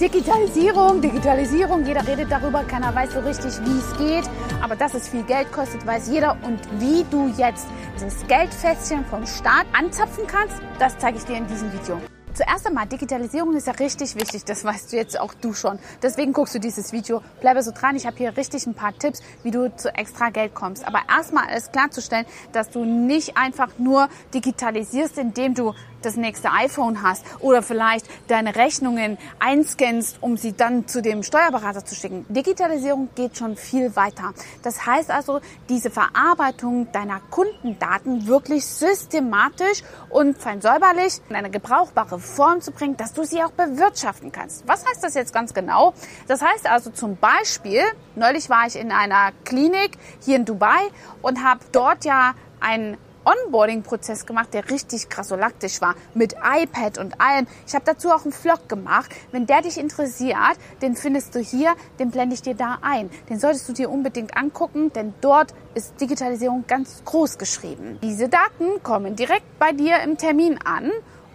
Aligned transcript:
Digitalisierung, 0.00 1.00
Digitalisierung, 1.00 1.86
jeder 1.86 2.04
redet 2.04 2.28
darüber, 2.28 2.64
keiner 2.64 2.92
weiß 2.92 3.12
so 3.12 3.20
richtig, 3.20 3.52
wie 3.64 3.78
es 3.78 3.96
geht. 3.96 4.28
Aber 4.60 4.74
dass 4.74 4.92
es 4.92 5.08
viel 5.08 5.22
Geld 5.22 5.52
kostet, 5.52 5.86
weiß 5.86 6.08
jeder. 6.10 6.36
Und 6.42 6.58
wie 6.80 7.04
du 7.12 7.32
jetzt 7.36 7.66
das 8.00 8.26
Geldfässchen 8.26 9.04
vom 9.04 9.24
Staat 9.24 9.66
anzapfen 9.72 10.26
kannst, 10.26 10.56
das 10.80 10.98
zeige 10.98 11.18
ich 11.18 11.24
dir 11.24 11.36
in 11.36 11.46
diesem 11.46 11.72
Video. 11.72 12.00
Zuerst 12.34 12.66
einmal, 12.66 12.86
Digitalisierung 12.86 13.54
ist 13.54 13.68
ja 13.68 13.74
richtig 13.74 14.16
wichtig, 14.16 14.44
das 14.44 14.64
weißt 14.64 14.92
du 14.92 14.96
jetzt 14.96 15.20
auch 15.20 15.32
du 15.34 15.52
schon. 15.52 15.78
Deswegen 16.02 16.32
guckst 16.32 16.52
du 16.56 16.58
dieses 16.58 16.92
Video. 16.92 17.22
Bleibe 17.40 17.62
so 17.62 17.70
dran, 17.70 17.94
ich 17.94 18.06
habe 18.06 18.16
hier 18.16 18.36
richtig 18.36 18.66
ein 18.66 18.74
paar 18.74 18.92
Tipps, 18.98 19.22
wie 19.44 19.52
du 19.52 19.72
zu 19.76 19.94
extra 19.94 20.30
Geld 20.30 20.52
kommst. 20.52 20.84
Aber 20.84 21.02
erstmal 21.08 21.56
ist 21.56 21.72
klarzustellen, 21.72 22.26
dass 22.50 22.70
du 22.70 22.84
nicht 22.84 23.36
einfach 23.36 23.78
nur 23.78 24.08
digitalisierst, 24.34 25.16
indem 25.18 25.54
du 25.54 25.74
das 26.04 26.16
nächste 26.16 26.50
iPhone 26.52 27.02
hast 27.02 27.24
oder 27.40 27.62
vielleicht 27.62 28.06
deine 28.28 28.54
Rechnungen 28.56 29.18
einscannst, 29.38 30.18
um 30.20 30.36
sie 30.36 30.52
dann 30.52 30.86
zu 30.86 31.02
dem 31.02 31.22
Steuerberater 31.22 31.84
zu 31.84 31.94
schicken. 31.94 32.26
Digitalisierung 32.28 33.08
geht 33.14 33.36
schon 33.36 33.56
viel 33.56 33.96
weiter. 33.96 34.34
Das 34.62 34.86
heißt 34.86 35.10
also, 35.10 35.40
diese 35.68 35.90
Verarbeitung 35.90 36.90
deiner 36.92 37.20
Kundendaten 37.30 38.26
wirklich 38.26 38.66
systematisch 38.66 39.82
und 40.10 40.38
fein 40.38 40.60
säuberlich 40.60 41.20
in 41.28 41.36
eine 41.36 41.50
gebrauchbare 41.50 42.18
Form 42.18 42.60
zu 42.60 42.72
bringen, 42.72 42.96
dass 42.96 43.12
du 43.12 43.24
sie 43.24 43.42
auch 43.42 43.52
bewirtschaften 43.52 44.32
kannst. 44.32 44.66
Was 44.66 44.84
heißt 44.86 45.02
das 45.02 45.14
jetzt 45.14 45.32
ganz 45.32 45.54
genau? 45.54 45.94
Das 46.28 46.42
heißt 46.42 46.68
also 46.68 46.90
zum 46.90 47.16
Beispiel, 47.16 47.82
neulich 48.14 48.48
war 48.50 48.66
ich 48.66 48.76
in 48.76 48.92
einer 48.92 49.32
Klinik 49.44 49.98
hier 50.20 50.36
in 50.36 50.44
Dubai 50.44 50.90
und 51.22 51.44
habe 51.44 51.60
dort 51.72 52.04
ja 52.04 52.34
ein 52.60 52.96
Onboarding-Prozess 53.24 54.26
gemacht, 54.26 54.52
der 54.52 54.70
richtig 54.70 55.08
krassolaktisch 55.08 55.80
war, 55.80 55.94
mit 56.14 56.34
iPad 56.34 56.98
und 56.98 57.20
allem. 57.20 57.46
Ich 57.66 57.74
habe 57.74 57.84
dazu 57.84 58.10
auch 58.10 58.24
einen 58.24 58.32
Vlog 58.32 58.68
gemacht. 58.68 59.14
Wenn 59.32 59.46
der 59.46 59.62
dich 59.62 59.78
interessiert, 59.78 60.36
den 60.82 60.96
findest 60.96 61.34
du 61.34 61.40
hier, 61.40 61.74
den 61.98 62.10
blende 62.10 62.34
ich 62.34 62.42
dir 62.42 62.54
da 62.54 62.78
ein. 62.82 63.10
Den 63.28 63.38
solltest 63.38 63.68
du 63.68 63.72
dir 63.72 63.90
unbedingt 63.90 64.36
angucken, 64.36 64.92
denn 64.92 65.14
dort 65.20 65.54
ist 65.74 66.00
Digitalisierung 66.00 66.64
ganz 66.66 67.02
groß 67.04 67.38
geschrieben. 67.38 67.98
Diese 68.02 68.28
Daten 68.28 68.82
kommen 68.82 69.16
direkt 69.16 69.58
bei 69.58 69.72
dir 69.72 70.00
im 70.02 70.16
Termin 70.16 70.58
an 70.64 70.90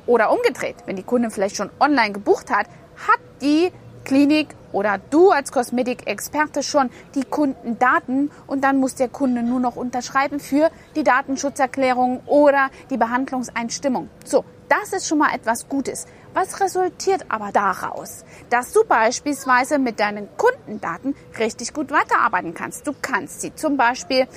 oder 0.06 0.32
umgedreht. 0.32 0.78
Wenn 0.86 0.96
die 0.96 1.04
Kundin 1.04 1.32
vielleicht 1.32 1.56
schon 1.56 1.70
online 1.80 2.14
gebucht 2.14 2.50
hat, 2.52 2.68
hat 3.08 3.20
die 3.42 3.72
Klinik 4.10 4.56
oder 4.72 5.00
du 5.12 5.30
als 5.30 5.52
Kosmetikexperte 5.52 6.64
schon 6.64 6.90
die 7.14 7.24
Kundendaten 7.24 8.32
und 8.48 8.64
dann 8.64 8.80
muss 8.80 8.96
der 8.96 9.08
Kunde 9.08 9.44
nur 9.44 9.60
noch 9.60 9.76
unterschreiben 9.76 10.40
für 10.40 10.72
die 10.96 11.04
Datenschutzerklärung 11.04 12.22
oder 12.26 12.72
die 12.90 12.98
Behandlungseinstimmung. 12.98 14.10
So, 14.26 14.46
das 14.68 14.94
ist 14.94 15.08
schon 15.08 15.20
mal 15.20 15.36
etwas 15.36 15.70
Gutes. 15.70 16.08
Was 16.34 16.60
resultiert 16.60 17.26
aber 17.30 17.52
daraus? 17.52 18.26
Dass 18.50 18.74
du 18.74 18.84
beispielsweise 18.84 19.78
mit 19.78 20.00
deinen 20.00 20.28
Kundendaten 20.38 21.14
richtig 21.38 21.72
gut 21.76 21.92
weiterarbeiten 21.92 22.56
kannst. 22.56 22.88
Du 22.88 22.96
kannst 23.00 23.42
sie 23.42 23.54
zum 23.54 23.78
Beispiel 23.78 24.28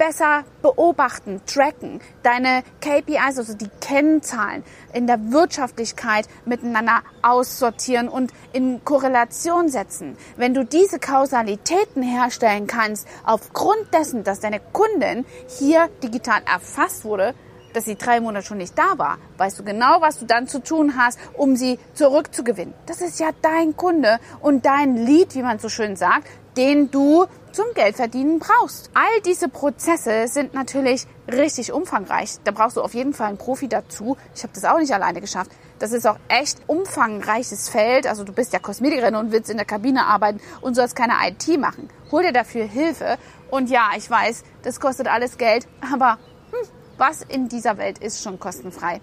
besser 0.00 0.44
beobachten, 0.62 1.42
tracken, 1.44 2.00
deine 2.22 2.62
KPIs, 2.80 3.36
also 3.36 3.52
die 3.52 3.68
Kennzahlen 3.82 4.64
in 4.94 5.06
der 5.06 5.30
Wirtschaftlichkeit 5.30 6.26
miteinander 6.46 7.02
aussortieren 7.20 8.08
und 8.08 8.32
in 8.54 8.82
Korrelation 8.82 9.68
setzen. 9.68 10.16
Wenn 10.38 10.54
du 10.54 10.64
diese 10.64 10.98
Kausalitäten 10.98 12.02
herstellen 12.02 12.66
kannst, 12.66 13.06
aufgrund 13.26 13.92
dessen, 13.92 14.24
dass 14.24 14.40
deine 14.40 14.60
Kundin 14.72 15.26
hier 15.58 15.90
digital 16.02 16.40
erfasst 16.50 17.04
wurde, 17.04 17.34
dass 17.74 17.84
sie 17.84 17.96
drei 17.96 18.20
Monate 18.20 18.46
schon 18.46 18.56
nicht 18.56 18.78
da 18.78 18.96
war, 18.96 19.18
weißt 19.36 19.58
du 19.58 19.64
genau, 19.64 20.00
was 20.00 20.18
du 20.18 20.24
dann 20.24 20.48
zu 20.48 20.62
tun 20.62 20.94
hast, 20.96 21.18
um 21.34 21.56
sie 21.56 21.78
zurückzugewinnen. 21.92 22.72
Das 22.86 23.02
ist 23.02 23.20
ja 23.20 23.30
dein 23.42 23.76
Kunde 23.76 24.18
und 24.40 24.64
dein 24.64 24.96
Lead, 24.96 25.34
wie 25.34 25.42
man 25.42 25.58
so 25.58 25.68
schön 25.68 25.94
sagt, 25.94 26.26
den 26.56 26.90
du 26.90 27.26
zum 27.52 27.66
Geldverdienen 27.74 28.38
brauchst. 28.38 28.90
All 28.94 29.20
diese 29.24 29.48
Prozesse 29.48 30.28
sind 30.28 30.54
natürlich 30.54 31.06
richtig 31.30 31.72
umfangreich. 31.72 32.38
Da 32.44 32.50
brauchst 32.50 32.76
du 32.76 32.82
auf 32.82 32.94
jeden 32.94 33.12
Fall 33.12 33.28
einen 33.28 33.38
Profi 33.38 33.68
dazu. 33.68 34.16
Ich 34.34 34.42
habe 34.42 34.52
das 34.54 34.64
auch 34.64 34.78
nicht 34.78 34.92
alleine 34.92 35.20
geschafft. 35.20 35.50
Das 35.78 35.92
ist 35.92 36.06
auch 36.06 36.18
echt 36.28 36.58
umfangreiches 36.66 37.68
Feld. 37.68 38.06
Also 38.06 38.24
du 38.24 38.32
bist 38.32 38.52
ja 38.52 38.58
Kosmetikerin 38.58 39.14
und 39.14 39.32
willst 39.32 39.50
in 39.50 39.56
der 39.56 39.66
Kabine 39.66 40.06
arbeiten 40.06 40.40
und 40.60 40.74
sollst 40.74 40.94
keine 40.94 41.14
IT 41.26 41.58
machen. 41.58 41.88
Hol 42.10 42.22
dir 42.22 42.32
dafür 42.32 42.64
Hilfe. 42.64 43.16
Und 43.50 43.70
ja, 43.70 43.90
ich 43.96 44.10
weiß, 44.10 44.44
das 44.62 44.78
kostet 44.78 45.08
alles 45.08 45.38
Geld, 45.38 45.66
aber 45.92 46.18
hm, 46.52 46.68
was 46.98 47.22
in 47.22 47.48
dieser 47.48 47.78
Welt 47.78 47.98
ist 47.98 48.22
schon 48.22 48.38
kostenfrei. 48.38 49.00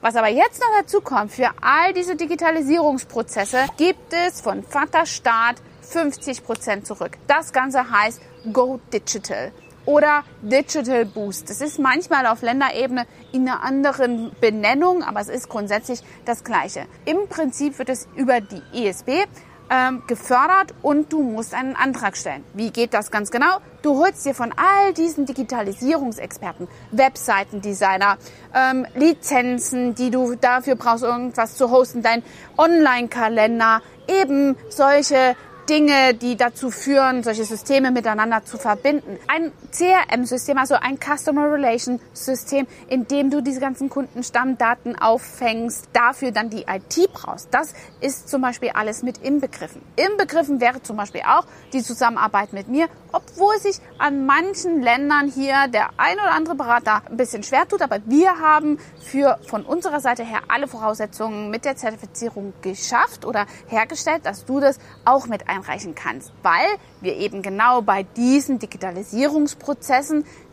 Was 0.00 0.14
aber 0.16 0.28
jetzt 0.28 0.60
noch 0.60 0.68
dazu 0.80 1.00
kommt, 1.00 1.32
für 1.32 1.50
all 1.62 1.92
diese 1.94 2.16
Digitalisierungsprozesse 2.16 3.66
gibt 3.76 4.12
es 4.12 4.40
von 4.40 4.62
Vaterstaat 4.62 5.56
50 5.90 6.44
Prozent 6.44 6.86
zurück. 6.86 7.18
Das 7.26 7.52
Ganze 7.52 7.90
heißt 7.90 8.20
Go 8.52 8.80
Digital 8.92 9.52
oder 9.86 10.24
Digital 10.42 11.04
Boost. 11.06 11.48
Das 11.48 11.60
ist 11.60 11.78
manchmal 11.78 12.26
auf 12.26 12.42
Länderebene 12.42 13.06
in 13.32 13.48
einer 13.48 13.62
anderen 13.62 14.32
Benennung, 14.40 15.02
aber 15.02 15.20
es 15.20 15.28
ist 15.28 15.48
grundsätzlich 15.48 16.02
das 16.24 16.44
Gleiche. 16.44 16.86
Im 17.04 17.28
Prinzip 17.28 17.78
wird 17.78 17.88
es 17.88 18.08
über 18.16 18.40
die 18.40 18.62
ESB 18.74 19.26
ähm, 19.70 20.02
gefördert 20.06 20.74
und 20.82 21.12
du 21.12 21.22
musst 21.22 21.54
einen 21.54 21.74
Antrag 21.74 22.16
stellen. 22.16 22.44
Wie 22.54 22.70
geht 22.70 22.94
das 22.94 23.10
ganz 23.10 23.30
genau? 23.30 23.58
Du 23.82 23.98
holst 23.98 24.24
dir 24.24 24.34
von 24.34 24.52
all 24.52 24.92
diesen 24.92 25.26
Digitalisierungsexperten, 25.26 26.68
Webseitendesigner, 26.92 28.18
ähm, 28.54 28.86
Lizenzen, 28.94 29.94
die 29.94 30.10
du 30.10 30.34
dafür 30.36 30.76
brauchst, 30.76 31.04
irgendwas 31.04 31.56
zu 31.56 31.70
hosten, 31.70 32.02
dein 32.02 32.22
Online-Kalender, 32.56 33.82
eben 34.08 34.56
solche 34.68 35.36
Dinge, 35.68 36.14
die 36.14 36.36
dazu 36.36 36.70
führen, 36.70 37.22
solche 37.22 37.44
Systeme 37.44 37.90
miteinander 37.90 38.44
zu 38.44 38.58
verbinden. 38.58 39.18
Ein 39.26 39.52
CRM-System, 39.76 40.56
also 40.56 40.76
ein 40.76 40.98
Customer 40.98 41.52
Relation 41.52 42.00
System, 42.14 42.66
in 42.88 43.06
dem 43.06 43.30
du 43.30 43.42
diese 43.42 43.60
ganzen 43.60 43.90
Kundenstammdaten 43.90 44.98
auffängst, 44.98 45.88
dafür 45.92 46.32
dann 46.32 46.48
die 46.48 46.62
IT 46.62 47.12
brauchst. 47.12 47.48
Das 47.52 47.74
ist 48.00 48.28
zum 48.28 48.40
Beispiel 48.40 48.70
alles 48.70 49.02
mit 49.02 49.18
inbegriffen. 49.18 49.82
Inbegriffen 49.96 50.60
wäre 50.60 50.82
zum 50.82 50.96
Beispiel 50.96 51.22
auch 51.26 51.44
die 51.74 51.82
Zusammenarbeit 51.82 52.54
mit 52.54 52.68
mir, 52.68 52.88
obwohl 53.12 53.58
sich 53.58 53.76
an 53.98 54.24
manchen 54.24 54.82
Ländern 54.82 55.30
hier 55.30 55.68
der 55.68 55.90
ein 55.98 56.16
oder 56.16 56.32
andere 56.32 56.54
Berater 56.54 57.02
ein 57.10 57.16
bisschen 57.16 57.42
schwer 57.42 57.68
tut, 57.68 57.82
aber 57.82 57.98
wir 58.06 58.38
haben 58.38 58.78
für 59.00 59.38
von 59.46 59.64
unserer 59.64 60.00
Seite 60.00 60.24
her 60.24 60.40
alle 60.48 60.68
Voraussetzungen 60.68 61.50
mit 61.50 61.64
der 61.64 61.76
Zertifizierung 61.76 62.54
geschafft 62.62 63.24
oder 63.24 63.46
hergestellt, 63.68 64.24
dass 64.24 64.44
du 64.46 64.60
das 64.60 64.78
auch 65.04 65.26
mit 65.26 65.48
einreichen 65.48 65.94
kannst, 65.94 66.32
weil 66.42 66.66
wir 67.00 67.16
eben 67.16 67.42
genau 67.42 67.82
bei 67.82 68.04
diesen 68.04 68.58
Digitalisierungsprozessen 68.58 69.65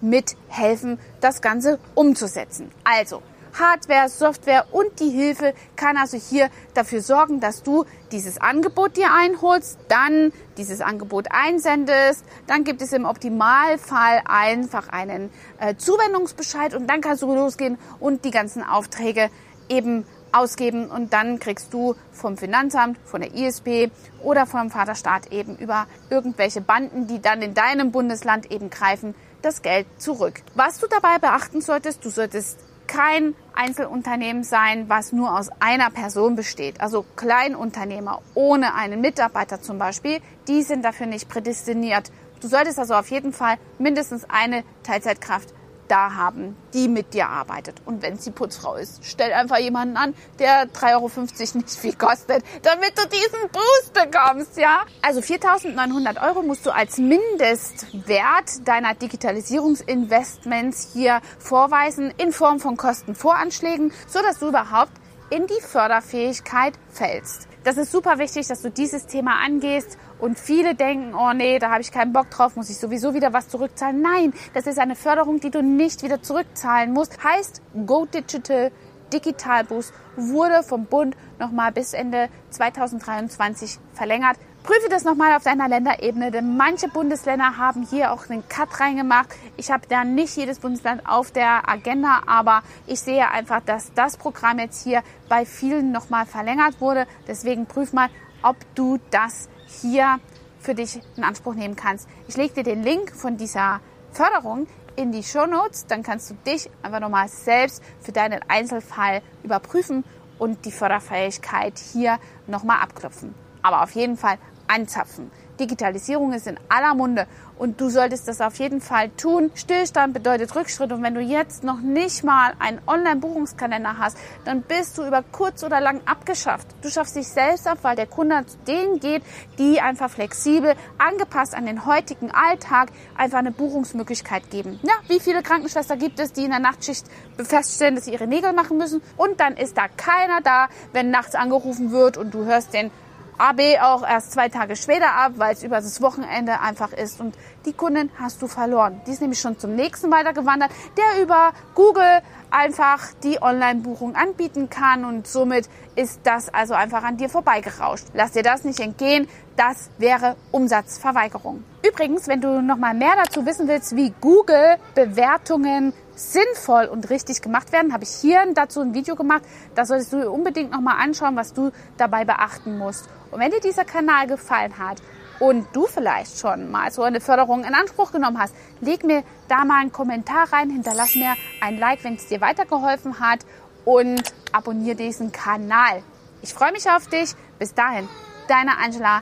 mithelfen, 0.01 0.99
das 1.21 1.41
Ganze 1.41 1.79
umzusetzen. 1.95 2.71
Also, 2.83 3.21
Hardware, 3.53 4.09
Software 4.09 4.65
und 4.71 4.99
die 4.99 5.09
Hilfe 5.09 5.53
kann 5.75 5.95
also 5.97 6.17
hier 6.17 6.49
dafür 6.73 7.01
sorgen, 7.01 7.39
dass 7.39 7.61
du 7.61 7.85
dieses 8.11 8.41
Angebot 8.41 8.97
dir 8.97 9.13
einholst, 9.13 9.77
dann 9.89 10.33
dieses 10.57 10.81
Angebot 10.81 11.27
einsendest, 11.29 12.25
dann 12.47 12.63
gibt 12.63 12.81
es 12.81 12.93
im 12.93 13.05
Optimalfall 13.05 14.23
einfach 14.25 14.89
einen 14.89 15.29
äh, 15.59 15.75
Zuwendungsbescheid 15.75 16.73
und 16.73 16.87
dann 16.87 17.01
kannst 17.01 17.21
du 17.21 17.33
losgehen 17.33 17.77
und 17.99 18.25
die 18.25 18.31
ganzen 18.31 18.63
Aufträge 18.63 19.29
eben 19.69 20.05
ausgeben 20.33 20.87
und 20.87 21.13
dann 21.13 21.39
kriegst 21.39 21.73
du 21.73 21.95
vom 22.11 22.37
Finanzamt, 22.37 22.97
von 23.05 23.21
der 23.21 23.33
ISP 23.33 23.91
oder 24.21 24.45
vom 24.45 24.69
Vaterstaat 24.69 25.31
eben 25.31 25.57
über 25.57 25.87
irgendwelche 26.09 26.61
Banden, 26.61 27.07
die 27.07 27.21
dann 27.21 27.41
in 27.41 27.53
deinem 27.53 27.91
Bundesland 27.91 28.51
eben 28.51 28.69
greifen, 28.69 29.15
das 29.41 29.61
Geld 29.61 29.85
zurück. 29.97 30.41
Was 30.55 30.79
du 30.79 30.87
dabei 30.87 31.19
beachten 31.19 31.61
solltest, 31.61 32.03
du 32.03 32.09
solltest 32.09 32.59
kein 32.87 33.33
Einzelunternehmen 33.53 34.43
sein, 34.43 34.89
was 34.89 35.13
nur 35.13 35.37
aus 35.37 35.49
einer 35.59 35.89
Person 35.89 36.35
besteht. 36.35 36.81
Also 36.81 37.05
Kleinunternehmer 37.15 38.21
ohne 38.33 38.75
einen 38.75 39.01
Mitarbeiter 39.01 39.61
zum 39.61 39.77
Beispiel, 39.77 40.19
die 40.47 40.63
sind 40.63 40.83
dafür 40.83 41.07
nicht 41.07 41.29
prädestiniert. 41.29 42.11
Du 42.41 42.47
solltest 42.47 42.77
also 42.77 42.93
auf 42.95 43.09
jeden 43.09 43.31
Fall 43.31 43.55
mindestens 43.79 44.25
eine 44.29 44.63
Teilzeitkraft 44.83 45.53
da 45.87 46.13
haben, 46.13 46.55
die 46.73 46.87
mit 46.87 47.13
dir 47.13 47.27
arbeitet. 47.27 47.81
Und 47.85 48.01
wenn 48.01 48.17
sie 48.17 48.31
Putzfrau 48.31 48.75
ist, 48.75 49.05
stell 49.05 49.31
einfach 49.33 49.57
jemanden 49.57 49.97
an, 49.97 50.13
der 50.39 50.67
3,50 50.67 50.93
Euro 50.93 51.09
nicht 51.57 51.69
viel 51.69 51.95
kostet, 51.95 52.43
damit 52.61 52.97
du 52.97 53.07
diesen 53.07 53.49
Boost 53.51 53.93
bekommst, 53.93 54.57
ja? 54.57 54.81
Also 55.01 55.21
4.900 55.21 56.25
Euro 56.27 56.41
musst 56.41 56.65
du 56.65 56.71
als 56.71 56.97
Mindestwert 56.97 58.67
deiner 58.67 58.95
Digitalisierungsinvestments 58.95 60.93
hier 60.93 61.21
vorweisen 61.39 62.13
in 62.17 62.31
Form 62.31 62.59
von 62.59 62.77
Kostenvoranschlägen, 62.77 63.91
so 64.07 64.21
dass 64.21 64.39
du 64.39 64.47
überhaupt 64.49 64.93
in 65.29 65.47
die 65.47 65.61
Förderfähigkeit 65.61 66.73
fällst. 66.89 67.47
Das 67.63 67.77
ist 67.77 67.93
super 67.93 68.19
wichtig, 68.19 68.47
dass 68.47 68.61
du 68.61 68.69
dieses 68.69 69.05
Thema 69.05 69.37
angehst 69.41 69.97
und 70.19 70.37
viele 70.37 70.75
denken, 70.75 71.13
oh 71.15 71.31
nee, 71.31 71.59
da 71.59 71.71
habe 71.71 71.81
ich 71.81 71.93
keinen 71.93 72.11
Bock 72.11 72.29
drauf, 72.29 72.57
muss 72.57 72.69
ich 72.69 72.77
sowieso 72.77 73.13
wieder 73.13 73.31
was 73.31 73.47
zurückzahlen. 73.47 74.01
Nein, 74.01 74.33
das 74.53 74.67
ist 74.67 74.79
eine 74.79 74.95
Förderung, 74.95 75.39
die 75.39 75.49
du 75.49 75.63
nicht 75.63 76.03
wieder 76.03 76.21
zurückzahlen 76.21 76.91
musst. 76.91 77.23
Heißt, 77.23 77.61
Go 77.85 78.05
Digital 78.05 78.71
Digitalboost 79.13 79.93
wurde 80.15 80.63
vom 80.63 80.85
Bund 80.85 81.15
nochmal 81.39 81.71
bis 81.71 81.93
Ende 81.93 82.29
2023 82.49 83.79
verlängert. 83.93 84.37
Prüfe 84.63 84.87
das 84.89 85.03
nochmal 85.03 85.35
auf 85.35 85.43
deiner 85.43 85.67
Länderebene, 85.67 86.31
denn 86.31 86.55
manche 86.55 86.87
Bundesländer 86.87 87.57
haben 87.57 87.85
hier 87.85 88.13
auch 88.13 88.29
einen 88.29 88.47
Cut 88.47 88.79
reingemacht. 88.79 89.27
Ich 89.57 89.71
habe 89.71 89.87
da 89.89 90.05
nicht 90.05 90.37
jedes 90.37 90.59
Bundesland 90.59 91.01
auf 91.05 91.31
der 91.31 91.67
Agenda, 91.69 92.21
aber 92.27 92.63
ich 92.87 93.01
sehe 93.01 93.29
einfach, 93.29 93.61
dass 93.61 93.93
das 93.93 94.15
Programm 94.15 94.59
jetzt 94.59 94.83
hier 94.83 95.03
bei 95.27 95.45
vielen 95.45 95.91
nochmal 95.91 96.25
verlängert 96.25 96.79
wurde. 96.79 97.07
Deswegen 97.27 97.65
prüf 97.65 97.91
mal, 97.91 98.09
ob 98.41 98.55
du 98.75 98.99
das 99.11 99.49
hier 99.67 100.19
für 100.59 100.75
dich 100.75 101.01
in 101.17 101.25
Anspruch 101.25 101.55
nehmen 101.55 101.75
kannst. 101.75 102.07
Ich 102.29 102.37
lege 102.37 102.53
dir 102.53 102.63
den 102.63 102.83
Link 102.83 103.11
von 103.11 103.35
dieser 103.35 103.81
Förderung 104.13 104.67
in 104.95 105.11
die 105.11 105.23
Show 105.23 105.45
Notes, 105.45 105.85
dann 105.87 106.03
kannst 106.03 106.29
du 106.29 106.35
dich 106.45 106.69
einfach 106.81 106.99
nochmal 106.99 107.27
selbst 107.27 107.83
für 108.01 108.11
deinen 108.11 108.41
Einzelfall 108.47 109.21
überprüfen 109.43 110.03
und 110.39 110.65
die 110.65 110.71
Förderfähigkeit 110.71 111.79
hier 111.79 112.19
nochmal 112.47 112.81
abklopfen. 112.81 113.33
Aber 113.61 113.83
auf 113.83 113.91
jeden 113.91 114.17
Fall 114.17 114.37
anzapfen. 114.73 115.31
Digitalisierung 115.59 116.33
ist 116.33 116.47
in 116.47 116.59
aller 116.67 116.95
Munde 116.95 117.27
und 117.59 117.79
du 117.79 117.89
solltest 117.89 118.27
das 118.27 118.41
auf 118.41 118.55
jeden 118.55 118.81
Fall 118.81 119.09
tun. 119.09 119.51
Stillstand 119.53 120.13
bedeutet 120.13 120.55
Rückschritt 120.55 120.91
und 120.91 121.03
wenn 121.03 121.13
du 121.13 121.21
jetzt 121.21 121.63
noch 121.63 121.79
nicht 121.79 122.23
mal 122.23 122.53
einen 122.59 122.81
Online-Buchungskalender 122.87 123.97
hast, 123.99 124.17
dann 124.45 124.63
bist 124.63 124.97
du 124.97 125.05
über 125.05 125.23
kurz 125.31 125.63
oder 125.63 125.79
lang 125.79 126.01
abgeschafft. 126.05 126.67
Du 126.81 126.89
schaffst 126.89 127.15
dich 127.15 127.27
selbst 127.27 127.67
ab, 127.67 127.79
weil 127.83 127.95
der 127.95 128.07
Kunde 128.07 128.45
zu 128.45 128.57
denen 128.67 128.99
geht, 128.99 129.23
die 129.59 129.79
einfach 129.79 130.09
flexibel, 130.09 130.75
angepasst 130.97 131.53
an 131.53 131.65
den 131.65 131.85
heutigen 131.85 132.31
Alltag 132.31 132.89
einfach 133.15 133.37
eine 133.37 133.51
Buchungsmöglichkeit 133.51 134.49
geben. 134.49 134.79
Ja, 134.83 134.93
wie 135.07 135.19
viele 135.19 135.43
Krankenschwester 135.43 135.97
gibt 135.97 136.19
es, 136.19 136.33
die 136.33 136.45
in 136.45 136.51
der 136.51 136.59
Nachtschicht 136.59 137.05
feststellen, 137.37 137.95
dass 137.95 138.05
sie 138.05 138.13
ihre 138.13 138.27
Nägel 138.27 138.53
machen 138.53 138.77
müssen 138.77 139.01
und 139.17 139.39
dann 139.39 139.55
ist 139.55 139.77
da 139.77 139.87
keiner 139.87 140.41
da, 140.41 140.67
wenn 140.91 141.11
nachts 141.11 141.35
angerufen 141.35 141.91
wird 141.91 142.17
und 142.17 142.33
du 142.33 142.45
hörst 142.45 142.73
den 142.73 142.91
AB 143.37 143.79
auch 143.81 144.07
erst 144.07 144.31
zwei 144.31 144.49
Tage 144.49 144.75
später 144.75 145.13
ab, 145.13 145.33
weil 145.37 145.53
es 145.53 145.63
über 145.63 145.77
das 145.77 146.01
Wochenende 146.01 146.59
einfach 146.59 146.93
ist. 146.93 147.19
Und 147.19 147.35
die 147.65 147.73
Kundin 147.73 148.11
hast 148.19 148.41
du 148.41 148.47
verloren. 148.47 149.01
Die 149.07 149.11
ist 149.11 149.21
nämlich 149.21 149.39
schon 149.39 149.57
zum 149.57 149.75
nächsten 149.75 150.11
weitergewandert, 150.11 150.71
der 150.97 151.23
über 151.23 151.53
Google 151.75 152.21
einfach 152.51 153.07
die 153.23 153.41
Online-Buchung 153.41 154.15
anbieten 154.15 154.69
kann 154.69 155.05
und 155.05 155.27
somit 155.27 155.67
ist 155.95 156.21
das 156.23 156.53
also 156.53 156.75
einfach 156.75 157.03
an 157.03 157.17
dir 157.17 157.29
vorbeigerauscht. 157.29 158.05
Lass 158.13 158.31
dir 158.31 158.43
das 158.43 158.63
nicht 158.63 158.79
entgehen, 158.79 159.27
das 159.55 159.89
wäre 159.97 160.35
Umsatzverweigerung. 160.51 161.63
Übrigens, 161.87 162.27
wenn 162.27 162.41
du 162.41 162.61
noch 162.61 162.77
mal 162.77 162.93
mehr 162.93 163.15
dazu 163.15 163.45
wissen 163.45 163.67
willst, 163.67 163.95
wie 163.95 164.13
Google 164.21 164.77
Bewertungen 164.95 165.93
sinnvoll 166.15 166.85
und 166.85 167.09
richtig 167.09 167.41
gemacht 167.41 167.71
werden, 167.71 167.93
habe 167.93 168.03
ich 168.03 168.09
hier 168.09 168.41
dazu 168.53 168.81
ein 168.81 168.93
Video 168.93 169.15
gemacht. 169.15 169.43
Da 169.75 169.85
solltest 169.85 170.13
du 170.13 170.29
unbedingt 170.29 170.71
noch 170.71 170.81
mal 170.81 170.97
anschauen, 170.97 171.35
was 171.35 171.53
du 171.53 171.71
dabei 171.97 172.25
beachten 172.25 172.77
musst. 172.77 173.09
Und 173.31 173.39
wenn 173.39 173.51
dir 173.51 173.59
dieser 173.59 173.85
Kanal 173.85 174.27
gefallen 174.27 174.77
hat 174.77 175.01
und 175.39 175.67
du 175.73 175.87
vielleicht 175.87 176.39
schon 176.39 176.71
mal 176.71 176.91
so 176.91 177.03
eine 177.03 177.19
Förderung 177.19 177.63
in 177.63 177.73
Anspruch 177.73 178.11
genommen 178.11 178.39
hast, 178.39 178.55
leg 178.79 179.03
mir 179.03 179.23
da 179.47 179.65
mal 179.65 179.81
einen 179.81 179.91
Kommentar 179.91 180.51
rein, 180.53 180.69
hinterlass 180.69 181.15
mir 181.15 181.33
ein 181.61 181.77
Like, 181.77 182.03
wenn 182.03 182.15
es 182.15 182.27
dir 182.27 182.41
weitergeholfen 182.41 183.19
hat 183.19 183.39
und 183.85 184.21
abonniere 184.51 184.95
diesen 184.95 185.31
Kanal. 185.31 186.03
Ich 186.41 186.53
freue 186.53 186.71
mich 186.71 186.89
auf 186.89 187.07
dich. 187.07 187.33
Bis 187.57 187.73
dahin, 187.73 188.07
deine 188.47 188.77
Angela, 188.77 189.21